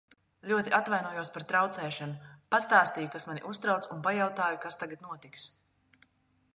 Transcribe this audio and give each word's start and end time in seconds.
Ļoti 0.51 0.71
atvainojos 0.77 1.29
par 1.35 1.45
traucēšanu, 1.51 2.31
pastāstīju, 2.55 3.13
kas 3.17 3.29
mani 3.33 3.45
uztrauc 3.53 3.89
un 3.97 4.03
pajautāju, 4.09 4.63
kas 4.65 4.83
tagad 4.85 5.09
notiks. 5.09 5.49